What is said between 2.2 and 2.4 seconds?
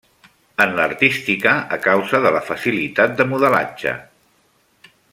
de